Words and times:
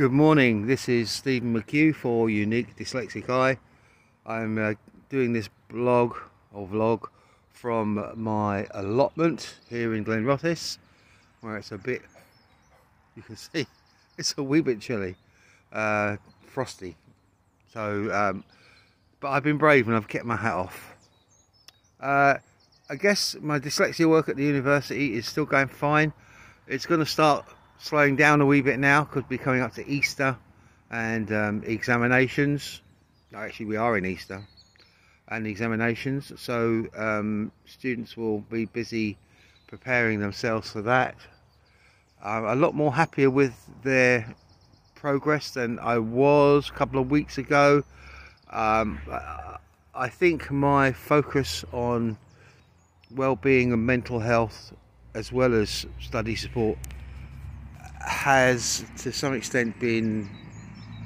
Good 0.00 0.12
morning, 0.12 0.66
this 0.66 0.88
is 0.88 1.10
Stephen 1.10 1.52
McHugh 1.52 1.94
for 1.94 2.30
Unique 2.30 2.74
Dyslexic 2.74 3.28
Eye. 3.28 3.58
I'm 4.24 4.56
uh, 4.56 4.72
doing 5.10 5.34
this 5.34 5.50
blog 5.68 6.16
or 6.54 6.66
vlog 6.66 7.06
from 7.50 8.10
my 8.14 8.66
allotment 8.70 9.56
here 9.68 9.94
in 9.94 10.02
Glenrothes, 10.02 10.78
where 11.42 11.58
it's 11.58 11.70
a 11.72 11.76
bit, 11.76 12.00
you 13.14 13.20
can 13.20 13.36
see, 13.52 13.66
it's 14.16 14.34
a 14.38 14.42
wee 14.42 14.62
bit 14.62 14.80
chilly, 14.80 15.16
uh, 15.70 16.16
frosty. 16.46 16.96
So, 17.70 18.10
um, 18.10 18.42
but 19.20 19.28
I've 19.28 19.44
been 19.44 19.58
brave 19.58 19.86
and 19.86 19.94
I've 19.94 20.08
kept 20.08 20.24
my 20.24 20.36
hat 20.36 20.54
off. 20.54 20.94
Uh, 22.00 22.36
I 22.88 22.94
guess 22.94 23.36
my 23.38 23.58
dyslexia 23.58 24.08
work 24.08 24.30
at 24.30 24.36
the 24.36 24.44
university 24.44 25.12
is 25.12 25.28
still 25.28 25.44
going 25.44 25.68
fine. 25.68 26.14
It's 26.66 26.86
going 26.86 27.00
to 27.00 27.06
start 27.06 27.44
slowing 27.80 28.14
down 28.14 28.40
a 28.40 28.46
wee 28.46 28.60
bit 28.60 28.78
now 28.78 29.04
because 29.04 29.24
we're 29.28 29.38
coming 29.38 29.62
up 29.62 29.74
to 29.74 29.88
Easter 29.88 30.36
and 30.90 31.32
um, 31.32 31.62
examinations. 31.64 32.82
Actually, 33.34 33.66
we 33.66 33.76
are 33.76 33.96
in 33.96 34.04
Easter 34.04 34.46
and 35.28 35.46
examinations, 35.46 36.32
so 36.36 36.86
um, 36.96 37.50
students 37.64 38.16
will 38.16 38.40
be 38.40 38.66
busy 38.66 39.16
preparing 39.66 40.20
themselves 40.20 40.70
for 40.70 40.82
that. 40.82 41.14
I'm 42.22 42.44
a 42.44 42.54
lot 42.54 42.74
more 42.74 42.92
happier 42.92 43.30
with 43.30 43.54
their 43.82 44.34
progress 44.94 45.52
than 45.52 45.78
I 45.78 45.98
was 45.98 46.68
a 46.68 46.72
couple 46.72 47.00
of 47.00 47.10
weeks 47.10 47.38
ago. 47.38 47.82
Um, 48.50 49.00
I 49.94 50.08
think 50.08 50.50
my 50.50 50.92
focus 50.92 51.64
on 51.72 52.18
well-being 53.14 53.72
and 53.72 53.86
mental 53.86 54.18
health 54.18 54.72
as 55.14 55.32
well 55.32 55.54
as 55.54 55.86
study 56.00 56.36
support 56.36 56.78
has 58.00 58.84
to 58.98 59.12
some 59.12 59.34
extent 59.34 59.78
been 59.78 60.28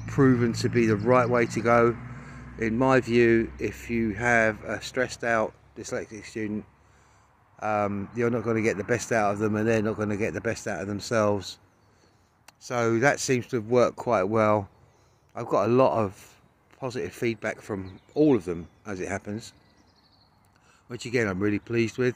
proven 0.07 0.53
to 0.53 0.69
be 0.69 0.85
the 0.85 0.95
right 0.95 1.29
way 1.29 1.45
to 1.47 1.61
go. 1.61 1.97
In 2.59 2.77
my 2.77 3.01
view, 3.01 3.51
if 3.59 3.89
you 3.89 4.13
have 4.13 4.63
a 4.63 4.81
stressed 4.81 5.23
out 5.23 5.53
dyslexic 5.77 6.25
student, 6.25 6.65
um, 7.59 8.09
you're 8.15 8.29
not 8.29 8.43
going 8.43 8.55
to 8.55 8.61
get 8.61 8.77
the 8.77 8.83
best 8.83 9.11
out 9.11 9.33
of 9.33 9.39
them 9.39 9.55
and 9.55 9.67
they're 9.67 9.81
not 9.81 9.97
going 9.97 10.09
to 10.09 10.17
get 10.17 10.33
the 10.33 10.41
best 10.41 10.67
out 10.67 10.81
of 10.81 10.87
themselves. 10.87 11.57
So 12.59 12.99
that 12.99 13.19
seems 13.19 13.47
to 13.47 13.57
have 13.57 13.67
worked 13.67 13.97
quite 13.97 14.23
well. 14.23 14.69
I've 15.35 15.47
got 15.47 15.65
a 15.65 15.71
lot 15.71 15.97
of 15.97 16.35
positive 16.79 17.13
feedback 17.13 17.61
from 17.61 17.99
all 18.13 18.35
of 18.35 18.45
them 18.45 18.67
as 18.85 18.99
it 18.99 19.07
happens, 19.07 19.53
which 20.87 21.05
again 21.05 21.27
I'm 21.27 21.39
really 21.39 21.59
pleased 21.59 21.97
with 21.97 22.15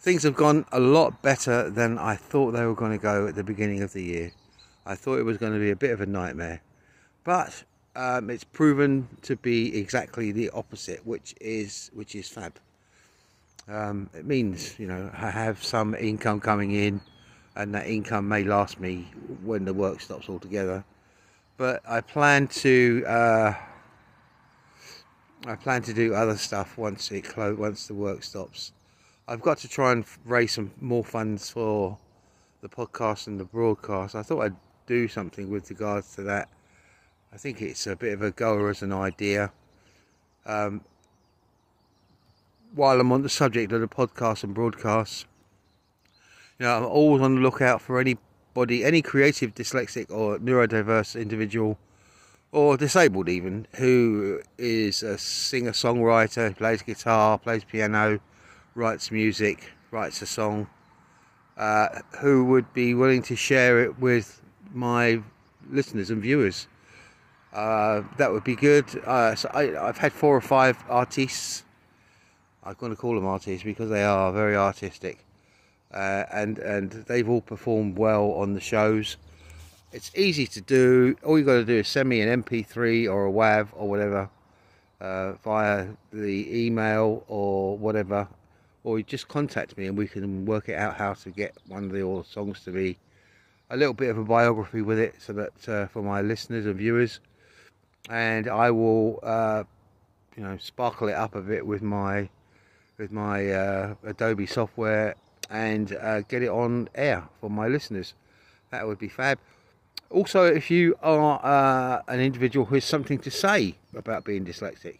things 0.00 0.22
have 0.22 0.34
gone 0.34 0.64
a 0.72 0.80
lot 0.80 1.22
better 1.22 1.70
than 1.70 1.98
I 1.98 2.16
thought 2.16 2.52
they 2.52 2.64
were 2.64 2.74
going 2.74 2.92
to 2.92 2.98
go 2.98 3.26
at 3.26 3.34
the 3.34 3.44
beginning 3.44 3.82
of 3.82 3.92
the 3.92 4.02
year. 4.02 4.32
I 4.84 4.94
thought 4.94 5.18
it 5.18 5.24
was 5.24 5.38
going 5.38 5.52
to 5.52 5.58
be 5.58 5.70
a 5.70 5.76
bit 5.76 5.90
of 5.90 6.00
a 6.00 6.06
nightmare, 6.06 6.62
but 7.24 7.64
um, 7.96 8.30
it's 8.30 8.44
proven 8.44 9.08
to 9.22 9.36
be 9.36 9.76
exactly 9.76 10.30
the 10.30 10.50
opposite, 10.50 11.04
which 11.06 11.34
is 11.40 11.90
which 11.94 12.14
is 12.14 12.28
fab. 12.28 12.54
Um, 13.68 14.08
it 14.14 14.24
means 14.24 14.78
you 14.78 14.86
know 14.86 15.10
I 15.12 15.30
have 15.30 15.64
some 15.64 15.94
income 15.94 16.40
coming 16.40 16.72
in, 16.72 17.00
and 17.56 17.74
that 17.74 17.88
income 17.88 18.28
may 18.28 18.44
last 18.44 18.78
me 18.78 19.08
when 19.42 19.64
the 19.64 19.74
work 19.74 20.00
stops 20.00 20.28
altogether. 20.28 20.84
But 21.56 21.82
I 21.88 22.00
plan 22.00 22.46
to 22.48 23.04
uh, 23.08 23.54
I 25.46 25.56
plan 25.56 25.82
to 25.82 25.94
do 25.94 26.14
other 26.14 26.36
stuff 26.36 26.76
once 26.78 27.10
it 27.10 27.22
close 27.22 27.58
once 27.58 27.86
the 27.88 27.94
work 27.94 28.22
stops. 28.22 28.72
I've 29.28 29.42
got 29.42 29.58
to 29.58 29.68
try 29.68 29.90
and 29.90 30.04
raise 30.24 30.52
some 30.52 30.70
more 30.80 31.02
funds 31.02 31.50
for 31.50 31.98
the 32.60 32.68
podcast 32.68 33.26
and 33.26 33.40
the 33.40 33.44
broadcast. 33.44 34.14
I 34.14 34.22
thought 34.22 34.40
I'd 34.40 34.56
do 34.86 35.08
something 35.08 35.50
with 35.50 35.68
regards 35.68 36.14
to 36.14 36.22
that. 36.22 36.48
I 37.32 37.36
think 37.36 37.60
it's 37.60 37.88
a 37.88 37.96
bit 37.96 38.12
of 38.12 38.22
a 38.22 38.30
goer 38.30 38.70
as 38.70 38.82
an 38.82 38.92
idea. 38.92 39.52
Um, 40.46 40.82
while 42.72 43.00
I'm 43.00 43.10
on 43.10 43.22
the 43.22 43.28
subject 43.28 43.72
of 43.72 43.80
the 43.80 43.88
podcast 43.88 44.44
and 44.44 44.54
broadcasts, 44.54 45.26
you 46.60 46.66
know, 46.66 46.76
I'm 46.76 46.84
always 46.84 47.20
on 47.20 47.34
the 47.34 47.40
lookout 47.40 47.82
for 47.82 47.98
anybody, 47.98 48.84
any 48.84 49.02
creative 49.02 49.56
dyslexic 49.56 50.08
or 50.08 50.38
neurodiverse 50.38 51.20
individual, 51.20 51.78
or 52.52 52.76
disabled 52.76 53.28
even, 53.28 53.66
who 53.74 54.40
is 54.56 55.02
a 55.02 55.18
singer 55.18 55.72
songwriter, 55.72 56.56
plays 56.56 56.82
guitar, 56.82 57.38
plays 57.38 57.64
piano 57.64 58.20
writes 58.76 59.10
music, 59.10 59.72
writes 59.90 60.22
a 60.22 60.26
song, 60.26 60.68
uh, 61.56 61.88
who 62.20 62.44
would 62.44 62.72
be 62.74 62.94
willing 62.94 63.22
to 63.22 63.34
share 63.34 63.82
it 63.82 63.98
with 63.98 64.40
my 64.72 65.20
listeners 65.70 66.10
and 66.10 66.22
viewers. 66.22 66.68
Uh, 67.52 68.02
that 68.18 68.30
would 68.30 68.44
be 68.44 68.54
good. 68.54 68.84
Uh, 69.04 69.34
so 69.34 69.50
I, 69.52 69.62
have 69.86 69.96
had 69.96 70.12
four 70.12 70.36
or 70.36 70.42
five 70.42 70.76
artists. 70.88 71.64
I'm 72.62 72.74
going 72.78 72.94
to 72.94 72.96
call 72.96 73.14
them 73.14 73.26
artists 73.26 73.64
because 73.64 73.88
they 73.88 74.04
are 74.04 74.30
very 74.32 74.56
artistic, 74.56 75.24
uh, 75.94 76.24
and 76.32 76.58
and 76.58 76.90
they've 76.92 77.28
all 77.28 77.40
performed 77.40 77.96
well 77.96 78.32
on 78.32 78.52
the 78.52 78.60
shows. 78.60 79.16
It's 79.92 80.10
easy 80.14 80.46
to 80.48 80.60
do. 80.60 81.16
All 81.24 81.38
you 81.38 81.44
got 81.44 81.54
to 81.54 81.64
do 81.64 81.76
is 81.76 81.88
send 81.88 82.08
me 82.08 82.20
an 82.20 82.42
MP3 82.42 83.10
or 83.10 83.26
a 83.26 83.32
WAV 83.32 83.68
or 83.72 83.88
whatever 83.88 84.28
uh, 85.00 85.32
via 85.44 85.88
the 86.12 86.66
email 86.66 87.24
or 87.28 87.76
whatever, 87.78 88.28
or 88.86 88.98
you 88.98 89.04
just 89.04 89.26
contact 89.26 89.76
me 89.76 89.88
and 89.88 89.98
we 89.98 90.06
can 90.06 90.46
work 90.46 90.68
it 90.68 90.76
out 90.76 90.94
how 90.94 91.12
to 91.12 91.28
get 91.30 91.52
one 91.66 91.82
of 91.82 91.90
the 91.90 92.24
songs 92.30 92.62
to 92.62 92.70
be 92.70 92.96
a 93.68 93.76
little 93.76 93.92
bit 93.92 94.10
of 94.10 94.16
a 94.16 94.22
biography 94.22 94.80
with 94.80 94.96
it 94.96 95.16
so 95.18 95.32
that 95.32 95.68
uh, 95.68 95.86
for 95.88 96.02
my 96.02 96.20
listeners 96.20 96.66
and 96.66 96.76
viewers. 96.76 97.18
And 98.08 98.46
I 98.46 98.70
will 98.70 99.18
uh, 99.24 99.64
you 100.36 100.44
know 100.44 100.56
sparkle 100.58 101.08
it 101.08 101.14
up 101.14 101.34
a 101.34 101.40
bit 101.40 101.66
with 101.66 101.82
my 101.82 102.28
with 102.96 103.10
my 103.10 103.50
uh, 103.50 103.94
Adobe 104.04 104.46
software 104.46 105.16
and 105.50 105.92
uh, 105.96 106.20
get 106.20 106.44
it 106.44 106.48
on 106.48 106.88
air 106.94 107.24
for 107.40 107.50
my 107.50 107.66
listeners. 107.66 108.14
That 108.70 108.86
would 108.86 109.00
be 109.00 109.08
fab. 109.08 109.40
Also 110.10 110.44
if 110.44 110.70
you 110.70 110.96
are 111.02 111.40
uh, 111.42 112.02
an 112.06 112.20
individual 112.20 112.66
who 112.66 112.76
has 112.76 112.84
something 112.84 113.18
to 113.18 113.32
say 113.32 113.74
about 113.96 114.24
being 114.24 114.44
dyslexic 114.44 114.98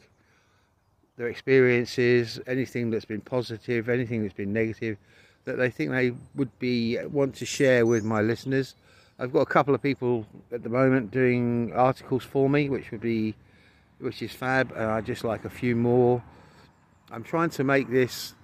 their 1.16 1.28
experiences, 1.28 2.40
anything 2.46 2.90
that's 2.90 3.04
been 3.04 3.20
positive, 3.20 3.88
anything 3.88 4.22
that's 4.22 4.34
been 4.34 4.52
negative, 4.52 4.98
that 5.44 5.56
they 5.56 5.70
think 5.70 5.90
they 5.90 6.12
would 6.34 6.56
be 6.58 6.98
want 7.06 7.34
to 7.36 7.46
share 7.46 7.86
with 7.86 8.04
my 8.04 8.20
listeners. 8.20 8.74
I've 9.18 9.32
got 9.32 9.40
a 9.40 9.46
couple 9.46 9.74
of 9.74 9.80
people 9.80 10.26
at 10.52 10.62
the 10.62 10.68
moment 10.68 11.10
doing 11.10 11.72
articles 11.74 12.22
for 12.22 12.50
me, 12.50 12.68
which 12.68 12.90
would 12.90 13.00
be, 13.00 13.34
which 13.98 14.20
is 14.20 14.32
fab. 14.32 14.72
And 14.72 14.84
I 14.84 15.00
just 15.00 15.24
like 15.24 15.44
a 15.46 15.50
few 15.50 15.74
more. 15.74 16.22
I'm 17.10 17.22
trying 17.22 17.50
to 17.50 17.64
make 17.64 17.88
this 17.88 18.34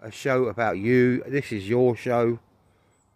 a 0.00 0.10
show 0.10 0.44
about 0.44 0.78
you. 0.78 1.24
This 1.26 1.50
is 1.50 1.68
your 1.68 1.96
show, 1.96 2.38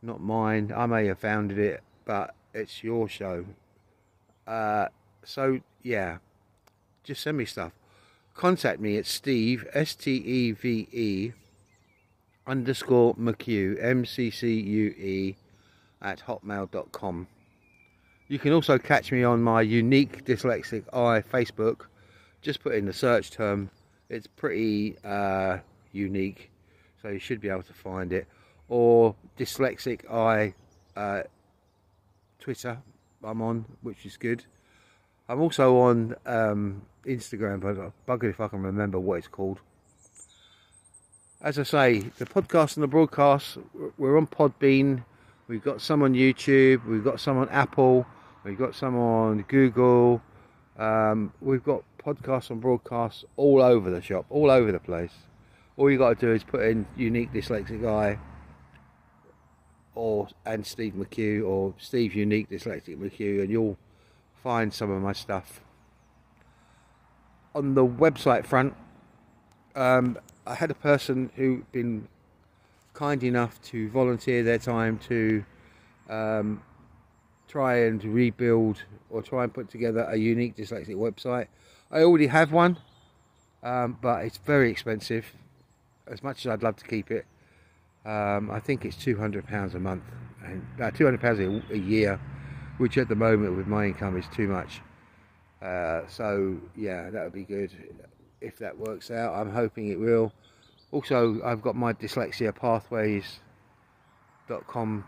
not 0.03 0.21
mine. 0.21 0.73
I 0.75 0.87
may 0.87 1.07
have 1.07 1.21
founded 1.21 1.59
it, 1.59 1.83
but 2.05 2.35
it's 2.53 2.83
your 2.83 3.09
show. 3.09 3.45
Uh, 4.45 4.89
so 5.23 5.61
yeah, 5.83 6.19
just 7.05 7.23
send 7.23 7.37
me 7.37 7.45
stuff 7.45 7.73
contact 8.37 8.81
me 8.81 8.97
at 8.99 9.07
Steve, 9.07 9.67
S-T-E-V-E, 9.73 11.33
underscore 12.47 13.15
McCue, 13.15 13.83
M-C-C-U-E, 13.83 15.37
at 16.03 16.21
hotmail.com. 16.21 17.27
You 18.29 18.39
can 18.39 18.53
also 18.53 18.79
catch 18.79 19.13
me 19.13 19.25
on 19.25 19.43
my 19.43 19.63
Unique 19.63 20.25
Dyslexic 20.25 20.85
Eye 20.93 21.23
Facebook. 21.23 21.87
Just 22.43 22.63
put 22.63 22.75
in 22.75 22.87
the 22.87 22.93
search 22.93 23.31
term. 23.31 23.71
It's 24.09 24.27
pretty 24.27 24.97
uh, 25.05 25.59
unique, 25.93 26.51
so 27.01 27.09
you 27.09 27.19
should 27.19 27.41
be 27.41 27.49
able 27.49 27.63
to 27.63 27.73
find 27.73 28.13
it. 28.13 28.27
Or 28.69 29.15
Dyslexic 29.39 30.11
Eye 30.11 30.55
uh, 30.97 31.23
Twitter, 32.39 32.79
I'm 33.25 33.43
on, 33.43 33.65
which 33.83 34.05
is 34.05 34.17
good. 34.17 34.45
I'm 35.29 35.41
also 35.41 35.77
on 35.79 36.15
um, 36.25 36.83
Instagram, 37.05 37.61
but 37.61 37.79
I'm 37.79 37.93
buggered 38.07 38.31
if 38.31 38.41
I 38.41 38.49
can 38.49 38.63
remember 38.63 39.01
what 39.01 39.19
it's 39.19 39.29
called. 39.29 39.59
As 41.43 41.59
I 41.59 41.65
say, 41.65 41.99
the 42.19 42.27
podcast 42.27 42.77
and 42.77 42.83
the 42.83 42.89
broadcast, 42.89 43.59
we're 43.99 44.17
on 44.17 44.27
Podbean. 44.27 45.05
We've 45.49 45.63
got 45.63 45.81
some 45.81 46.03
on 46.03 46.15
YouTube. 46.15 46.87
We've 46.87 47.05
got 47.05 47.21
some 47.21 47.39
on 47.39 47.49
Apple. 47.49 48.07
We've 48.45 48.59
got 48.59 48.75
some 48.75 48.97
on 48.97 49.43
Google. 49.49 50.23
Um, 50.79 51.33
we've 51.41 51.65
got 51.65 51.83
podcasts 51.99 52.51
and 52.51 52.61
broadcasts 52.61 53.25
all 53.37 53.63
over 53.63 53.91
the 53.91 54.01
shop, 54.01 54.27
all 54.31 54.51
over 54.51 54.71
the 54.71 54.79
place. 54.79 55.13
All 55.77 55.91
you 55.91 55.99
got 55.99 56.21
to 56.21 56.27
do 56.27 56.33
is 56.33 56.45
put 56.45 56.63
in 56.63 56.87
unique 56.97 57.33
dyslexic 57.33 57.83
Guy 57.83 58.19
or 59.97 60.29
and 60.45 60.65
Steve 60.65 60.93
McHugh 60.95 61.45
or 61.45 61.75
Steve 61.79 62.15
Unique 62.15 62.49
Dyslexic 62.49 62.97
McHugh, 62.97 63.41
and 63.41 63.51
you'll 63.51 63.77
find 64.47 64.73
some 64.73 64.93
of 64.93 65.03
my 65.03 65.13
stuff. 65.13 65.61
On 67.53 67.75
the 67.75 67.85
website 67.85 68.47
front, 68.47 68.75
um, 69.75 70.17
I 70.47 70.55
had 70.55 70.71
a 70.71 70.75
person 70.75 71.33
who 71.35 71.65
been 71.73 72.07
kind 72.95 73.25
enough 73.25 73.61
to 73.71 73.91
volunteer 73.91 74.45
their 74.45 74.59
time 74.59 75.01
to 75.09 75.45
um, 76.09 76.63
try 77.49 77.79
and 77.87 78.05
rebuild 78.05 78.85
or 79.11 79.21
try 79.21 79.43
and 79.43 79.53
put 79.53 79.69
together 79.69 80.07
a 80.09 80.17
unique 80.17 80.55
dyslexic 80.55 80.95
website. 80.95 81.49
I 81.91 82.03
already 82.03 82.29
have 82.29 82.53
one, 82.53 82.79
um, 83.65 83.99
but 84.01 84.25
it's 84.25 84.37
very 84.37 84.71
expensive. 84.71 85.25
As 86.07 86.23
much 86.23 86.47
as 86.47 86.53
I'd 86.53 86.63
love 86.63 86.77
to 86.77 86.85
keep 86.85 87.11
it, 87.11 87.27
um, 88.05 88.49
I 88.53 88.61
think 88.61 88.85
it's 88.85 88.97
two 88.97 89.17
hundred 89.17 89.45
pounds 89.49 89.75
a 89.75 89.81
month 89.81 90.05
and 90.45 90.65
uh, 90.81 90.93
two 90.93 91.05
hundred 91.05 91.21
pounds 91.21 91.41
a 91.41 91.77
year, 91.77 92.21
which 92.79 92.97
at 92.99 93.09
the 93.09 93.15
moment 93.15 93.57
with 93.57 93.67
my 93.67 93.87
income 93.87 94.17
is 94.17 94.27
too 94.35 94.49
much. 94.49 94.81
Uh, 95.63 96.03
so 96.09 96.59
yeah, 96.77 97.11
that 97.11 97.25
would 97.25 97.33
be 97.33 97.45
good 97.45 97.71
if 98.41 98.59
that 98.59 98.79
works 98.79 99.11
out. 99.11 99.35
I'm 99.35 99.51
hoping 99.51 99.89
it 99.89 99.99
will. 99.99 100.33
Also, 100.93 101.41
I've 101.45 101.63
got 101.63 101.75
my 101.75 101.93
dyslexia 101.93 102.55
pathways.com 102.55 105.05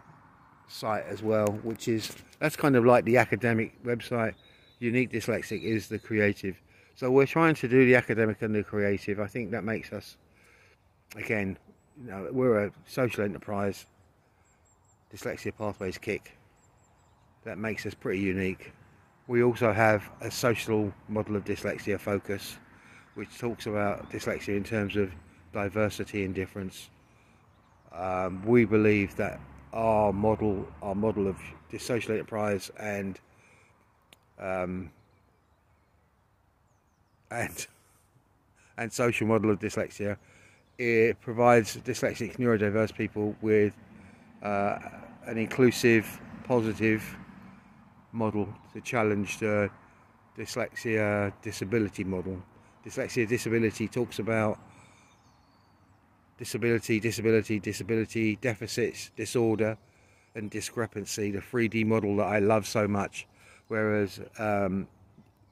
site 0.67 1.05
as 1.07 1.23
well, 1.23 1.47
which 1.63 1.87
is 1.89 2.13
that's 2.41 2.57
kind 2.57 2.77
of 2.77 2.85
like 2.85 3.05
the 3.05 3.17
academic 3.17 3.83
website. 3.85 4.35
Unique 4.81 5.11
Dyslexic 5.11 5.63
is 5.63 5.89
the 5.89 5.99
creative. 5.99 6.61
So 6.95 7.11
we're 7.11 7.27
trying 7.27 7.55
to 7.57 7.69
do 7.69 7.87
the 7.87 7.97
academic 7.97 8.43
and 8.43 8.55
the 8.55 8.63
creative. 8.63 9.21
I 9.21 9.27
think 9.27 9.51
that 9.51 9.65
makes 9.65 9.93
us, 9.93 10.17
again, 11.17 11.59
you 12.01 12.11
know, 12.11 12.29
we're 12.33 12.67
a 12.67 12.73
social 12.87 13.25
enterprise. 13.25 13.87
Dyslexia 15.13 15.57
Pathways 15.57 15.99
CIC. 16.03 16.38
That 17.49 17.57
makes 17.57 17.87
us 17.87 17.95
pretty 17.95 18.21
unique. 18.21 18.75
We 19.27 19.43
also 19.43 19.73
have 19.73 20.11
a 20.21 20.31
social 20.31 20.93
model 21.09 21.35
of 21.35 21.47
dyslexia 21.47 21.99
focus, 21.99 22.59
which 23.15 23.39
talks 23.39 23.65
about 23.65 24.11
dyslexia 24.11 24.55
in 24.55 24.65
terms 24.65 24.97
of 24.97 25.11
diversity 25.55 26.27
and 26.27 26.35
difference. 26.35 26.91
Um, 27.91 28.45
we 28.45 28.67
believe 28.67 29.17
that 29.17 29.41
our 29.73 30.13
model, 30.13 30.69
our 30.83 30.95
model 30.95 31.27
of 31.27 31.39
social 31.79 32.13
enterprise 32.13 32.71
and 32.79 33.19
um, 34.39 34.91
and 37.31 37.67
and 38.77 38.93
social 38.93 39.27
model 39.27 39.51
of 39.51 39.59
dyslexia, 39.59 40.19
it 40.77 41.19
provides 41.23 41.79
dyslexic 41.79 42.37
neurodiverse 42.37 42.95
people 42.95 43.35
with 43.41 43.73
uh, 44.43 44.81
an 45.25 45.39
inclusive, 45.39 46.21
positive 46.45 47.17
model 48.13 48.49
to 48.73 48.81
challenge 48.81 49.39
the 49.39 49.71
dyslexia 50.37 51.33
disability 51.43 52.05
model. 52.05 52.43
Dyslexia 52.85 53.29
disability 53.29 53.89
talks 53.89 54.19
about 54.19 54.59
disability, 56.39 57.01
disability, 57.01 57.59
disability, 57.59 58.37
deficits, 58.37 59.11
disorder, 59.17 59.77
and 60.35 60.51
discrepancy, 60.51 61.33
the 61.33 61.41
3D 61.41 61.85
model 61.85 62.17
that 62.17 62.27
I 62.27 62.39
love 62.39 62.67
so 62.67 62.87
much. 62.87 63.27
Whereas 63.67 64.21
um, 64.39 64.87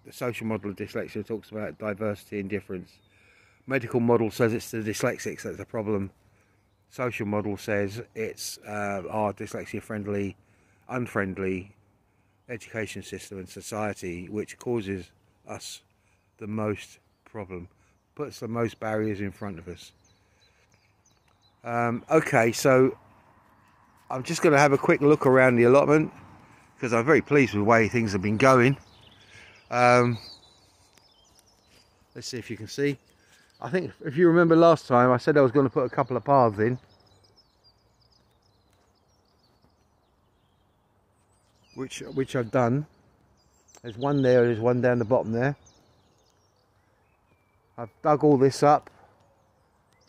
the 0.06 0.12
social 0.12 0.46
model 0.46 0.70
of 0.70 0.76
dyslexia 0.76 1.26
talks 1.26 1.50
about 1.50 1.78
diversity 1.78 2.40
and 2.40 2.48
difference. 2.48 2.92
Medical 3.66 4.00
model 4.00 4.30
says 4.30 4.54
it's 4.54 4.70
the 4.70 4.78
dyslexics 4.78 5.42
that's 5.42 5.56
the 5.58 5.64
problem. 5.64 6.12
Social 6.88 7.26
model 7.26 7.56
says 7.56 8.00
it's 8.14 8.58
uh, 8.66 9.02
our 9.10 9.32
dyslexia 9.32 9.82
friendly, 9.82 10.36
unfriendly 10.88 11.75
education 12.48 13.02
system 13.02 13.38
and 13.38 13.48
society 13.48 14.28
which 14.28 14.58
causes 14.58 15.10
us 15.48 15.80
the 16.38 16.46
most 16.46 16.98
problem, 17.24 17.68
puts 18.14 18.40
the 18.40 18.48
most 18.48 18.78
barriers 18.78 19.20
in 19.20 19.32
front 19.32 19.58
of 19.58 19.68
us. 19.68 19.92
Um, 21.64 22.04
okay, 22.10 22.52
so 22.52 22.96
I'm 24.10 24.22
just 24.22 24.42
going 24.42 24.52
to 24.52 24.58
have 24.58 24.72
a 24.72 24.78
quick 24.78 25.00
look 25.00 25.26
around 25.26 25.56
the 25.56 25.64
allotment 25.64 26.12
because 26.76 26.92
I'm 26.92 27.04
very 27.04 27.22
pleased 27.22 27.54
with 27.54 27.62
the 27.62 27.64
way 27.64 27.88
things 27.88 28.12
have 28.12 28.22
been 28.22 28.36
going. 28.36 28.76
Um, 29.70 30.18
let's 32.14 32.28
see 32.28 32.38
if 32.38 32.50
you 32.50 32.56
can 32.56 32.68
see. 32.68 32.98
I 33.60 33.70
think 33.70 33.90
if 34.04 34.16
you 34.16 34.28
remember 34.28 34.54
last 34.54 34.86
time 34.86 35.10
I 35.10 35.16
said 35.16 35.36
I 35.36 35.40
was 35.40 35.50
going 35.50 35.66
to 35.66 35.70
put 35.70 35.84
a 35.84 35.88
couple 35.88 36.16
of 36.16 36.24
paths 36.24 36.58
in. 36.58 36.78
Which, 41.76 42.00
which 42.14 42.34
I've 42.34 42.50
done. 42.50 42.86
There's 43.82 43.98
one 43.98 44.22
there, 44.22 44.46
there's 44.46 44.58
one 44.58 44.80
down 44.80 44.98
the 44.98 45.04
bottom 45.04 45.30
there. 45.30 45.54
I've 47.76 47.90
dug 48.02 48.24
all 48.24 48.38
this 48.38 48.62
up 48.62 48.88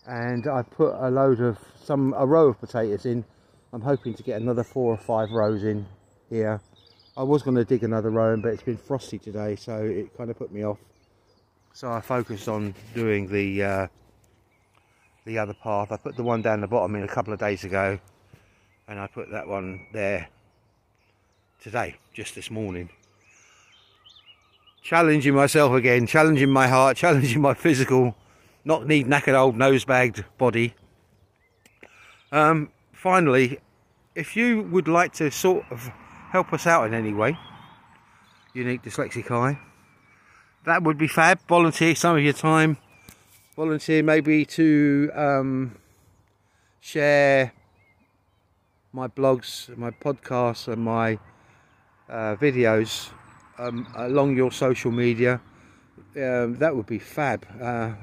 and 0.07 0.47
I 0.47 0.61
put 0.61 0.95
a 0.95 1.11
load 1.11 1.41
of 1.41 1.57
some 1.83 2.13
a 2.17 2.25
row 2.25 2.47
of 2.47 2.61
potatoes 2.61 3.05
in. 3.05 3.25
I'm 3.73 3.81
hoping 3.81 4.13
to 4.13 4.23
get 4.23 4.41
another 4.41 4.63
four 4.63 4.93
or 4.93 4.97
five 4.97 5.31
rows 5.31 5.65
in 5.65 5.85
here. 6.29 6.61
I 7.17 7.23
was 7.23 7.43
going 7.43 7.57
to 7.57 7.65
dig 7.65 7.83
another 7.83 8.11
row 8.11 8.33
in, 8.33 8.39
but 8.39 8.53
it's 8.53 8.63
been 8.63 8.77
frosty 8.77 9.19
today 9.19 9.57
so 9.57 9.83
it 9.83 10.15
kind 10.15 10.29
of 10.29 10.37
put 10.37 10.53
me 10.53 10.63
off. 10.63 10.77
So 11.73 11.91
I 11.91 11.99
focused 11.99 12.47
on 12.47 12.75
doing 12.95 13.27
the 13.27 13.63
uh, 13.63 13.87
the 15.25 15.37
other 15.37 15.53
path. 15.53 15.91
I 15.91 15.97
put 15.97 16.15
the 16.15 16.23
one 16.23 16.41
down 16.41 16.61
the 16.61 16.67
bottom 16.67 16.95
in 16.95 17.03
a 17.03 17.09
couple 17.09 17.33
of 17.33 17.39
days 17.39 17.65
ago 17.65 17.99
and 18.87 18.97
I 18.97 19.07
put 19.07 19.29
that 19.31 19.45
one 19.49 19.85
there 19.91 20.29
today 21.61 21.95
just 22.13 22.35
this 22.35 22.49
morning 22.49 22.89
challenging 24.81 25.33
myself 25.33 25.73
again 25.73 26.07
challenging 26.07 26.49
my 26.49 26.67
heart 26.67 26.97
challenging 27.03 27.41
my 27.41 27.53
physical 27.53 28.15
not 28.67 28.85
need 28.85 29.07
knackered 29.07 29.33
old 29.33 29.55
nose-bagged 29.55 30.25
body. 30.37 30.75
Um, 32.33 32.69
finally, 32.91 33.59
if 34.13 34.35
you 34.35 34.63
would 34.63 34.89
like 34.89 35.13
to 35.13 35.31
sort 35.31 35.63
of 35.71 35.89
help 36.31 36.51
us 36.51 36.67
out 36.67 36.85
in 36.85 36.93
any 36.93 37.13
way, 37.13 37.39
Unique 38.53 38.83
Dyslexic 38.83 39.31
Eye, 39.31 39.57
that 40.65 40.83
would 40.83 40.97
be 40.97 41.07
fab. 41.07 41.39
Volunteer 41.47 41.95
some 41.95 42.17
of 42.17 42.23
your 42.23 42.33
time. 42.33 42.77
Volunteer 43.55 44.03
maybe 44.03 44.43
to 44.45 45.09
um, 45.15 45.77
share 46.81 47.53
my 48.91 49.07
blogs, 49.07 49.75
my 49.77 49.91
podcasts 49.91 50.67
and 50.67 50.83
my 50.83 51.17
uh, 52.09 52.35
videos 52.35 53.09
um, 53.57 53.87
along 53.95 54.35
your 54.35 54.51
social 54.51 54.91
media. 54.91 55.41
Um, 56.15 56.57
that 56.57 56.75
would 56.75 56.87
be 56.87 56.99
fab. 56.99 57.45
Uh, 57.61 57.93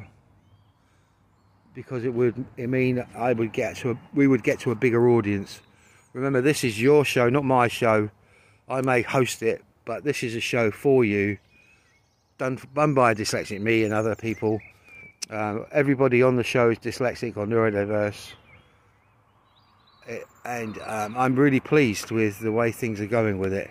because 1.74 2.04
it 2.04 2.14
would 2.14 2.44
it 2.56 2.68
mean 2.68 3.04
I 3.16 3.32
would 3.32 3.52
get 3.52 3.76
to 3.78 3.90
a, 3.92 3.98
we 4.14 4.26
would 4.26 4.42
get 4.42 4.60
to 4.60 4.70
a 4.70 4.74
bigger 4.74 5.08
audience. 5.08 5.60
Remember, 6.12 6.40
this 6.40 6.62
is 6.62 6.80
your 6.80 7.04
show, 7.04 7.28
not 7.28 7.44
my 7.44 7.66
show. 7.66 8.10
I 8.68 8.80
may 8.80 9.02
host 9.02 9.42
it, 9.42 9.62
but 9.84 10.04
this 10.04 10.22
is 10.22 10.36
a 10.36 10.40
show 10.40 10.70
for 10.70 11.04
you, 11.04 11.38
done, 12.38 12.58
done 12.74 12.94
by 12.94 13.14
dyslexic 13.14 13.60
me 13.60 13.82
and 13.84 13.92
other 13.92 14.14
people. 14.14 14.60
Um, 15.28 15.66
everybody 15.72 16.22
on 16.22 16.36
the 16.36 16.44
show 16.44 16.70
is 16.70 16.78
dyslexic 16.78 17.36
or 17.36 17.46
neurodiverse, 17.46 18.32
it, 20.06 20.24
and 20.44 20.78
um, 20.86 21.16
I'm 21.16 21.34
really 21.34 21.60
pleased 21.60 22.10
with 22.10 22.38
the 22.38 22.52
way 22.52 22.70
things 22.70 23.00
are 23.00 23.06
going 23.06 23.38
with 23.38 23.52
it. 23.52 23.70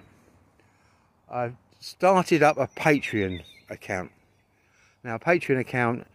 I've 1.34 1.56
started 1.80 2.44
up 2.44 2.58
a 2.60 2.68
Patreon 2.68 3.42
account. 3.72 4.12
Now, 5.04 5.16
a 5.16 5.20
Patreon 5.20 5.60
account 5.60 6.06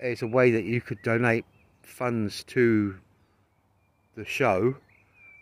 is 0.00 0.22
a 0.22 0.26
way 0.26 0.50
that 0.50 0.64
you 0.64 0.80
could 0.80 1.02
donate 1.02 1.44
funds 1.82 2.42
to 2.44 2.96
the 4.16 4.24
show. 4.24 4.76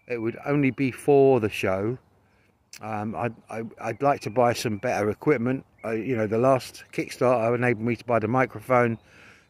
It 0.09 0.19
would 0.19 0.37
only 0.45 0.73
be 0.73 0.91
for 0.91 1.39
the 1.39 1.49
show. 1.49 1.97
Um, 2.81 3.15
I'd, 3.15 3.35
I, 3.49 3.63
would 3.87 4.03
like 4.03 4.21
to 4.23 4.31
buy 4.31 4.53
some 4.53 4.79
better 4.79 5.11
equipment. 5.11 5.65
you 5.85 6.17
know, 6.17 6.27
the 6.27 6.39
last 6.39 6.83
Kickstarter 6.93 7.55
enabled 7.55 7.87
me 7.87 7.95
to 7.95 8.05
buy 8.05 8.19
the 8.19 8.27
microphone, 8.27 8.99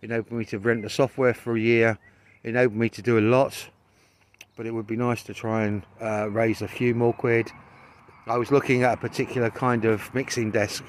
enabled 0.02 0.32
me 0.32 0.44
to 0.46 0.58
rent 0.58 0.82
the 0.82 0.90
software 0.90 1.32
for 1.32 1.56
a 1.56 1.60
year, 1.60 1.98
enabled 2.44 2.76
me 2.76 2.90
to 2.90 3.00
do 3.00 3.18
a 3.18 3.24
lot. 3.24 3.70
But 4.56 4.66
it 4.66 4.72
would 4.72 4.86
be 4.86 4.96
nice 4.96 5.22
to 5.22 5.32
try 5.32 5.64
and 5.64 5.86
uh, 6.02 6.28
raise 6.28 6.60
a 6.60 6.68
few 6.68 6.94
more 6.94 7.14
quid. 7.14 7.50
I 8.28 8.38
was 8.38 8.52
looking 8.52 8.84
at 8.84 8.94
a 8.94 8.96
particular 8.96 9.50
kind 9.50 9.84
of 9.84 10.14
mixing 10.14 10.52
desk 10.52 10.84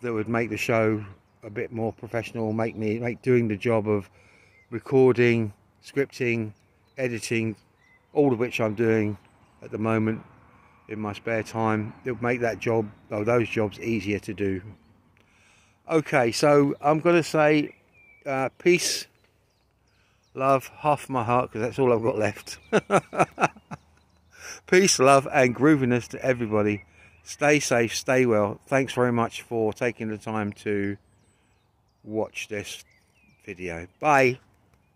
that 0.00 0.10
would 0.10 0.26
make 0.26 0.48
the 0.48 0.56
show 0.56 1.04
a 1.42 1.50
bit 1.50 1.70
more 1.70 1.92
professional, 1.92 2.54
make 2.54 2.76
me 2.76 2.98
make 2.98 3.20
doing 3.20 3.46
the 3.46 3.58
job 3.58 3.86
of 3.86 4.08
recording, 4.70 5.52
scripting, 5.84 6.52
editing, 6.96 7.56
all 8.14 8.32
of 8.32 8.38
which 8.38 8.58
I'm 8.58 8.74
doing 8.74 9.18
at 9.62 9.70
the 9.70 9.76
moment 9.76 10.22
in 10.88 10.98
my 10.98 11.12
spare 11.12 11.42
time. 11.42 11.92
It'll 12.06 12.22
make 12.22 12.40
that 12.40 12.58
job 12.58 12.90
or 13.10 13.22
those 13.24 13.48
jobs 13.50 13.78
easier 13.78 14.18
to 14.20 14.32
do. 14.32 14.62
Okay, 15.90 16.32
so 16.32 16.74
I'm 16.80 17.00
going 17.00 17.16
to 17.16 17.22
say 17.22 17.76
uh, 18.24 18.48
peace, 18.56 19.06
love, 20.32 20.70
half 20.78 21.10
my 21.10 21.22
heart 21.22 21.50
because 21.50 21.66
that's 21.66 21.78
all 21.78 21.92
I've 21.92 22.02
got 22.02 22.16
left. 22.16 22.58
peace, 24.66 24.98
love, 24.98 25.28
and 25.32 25.54
grooviness 25.54 26.08
to 26.08 26.24
everybody. 26.24 26.84
Stay 27.22 27.58
safe, 27.58 27.94
stay 27.94 28.26
well. 28.26 28.60
Thanks 28.66 28.92
very 28.92 29.12
much 29.12 29.42
for 29.42 29.72
taking 29.72 30.08
the 30.08 30.18
time 30.18 30.52
to 30.64 30.96
watch 32.02 32.48
this 32.48 32.84
video. 33.44 33.86
Bye. 34.00 34.40